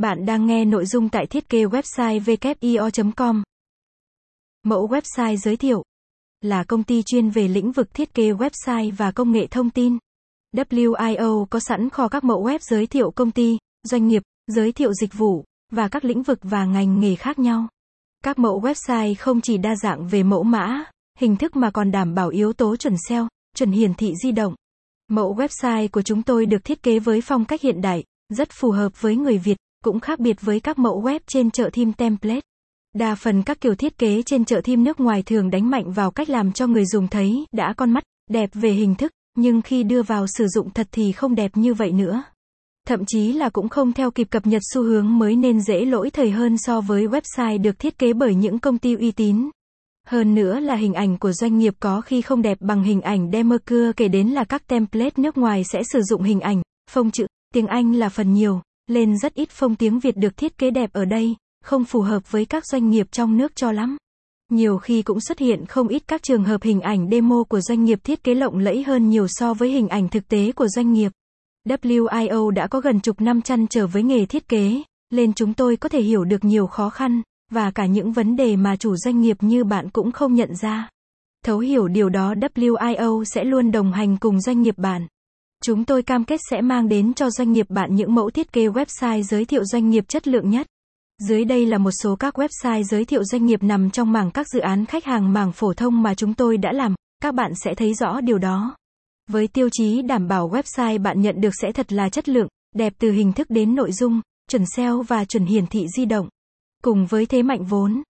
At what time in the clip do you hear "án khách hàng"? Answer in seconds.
94.60-95.32